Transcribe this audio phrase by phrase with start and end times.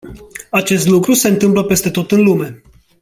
[0.49, 2.61] Acest lucru se întâmplă peste tot în lume.